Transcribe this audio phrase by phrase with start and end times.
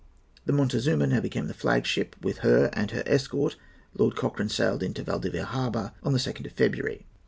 [0.47, 3.55] The Montezuma now became the flag ship, and with her and her consort
[3.93, 7.05] Lord Cochrane sailed into Valdivia Harbour on the 2nd of February.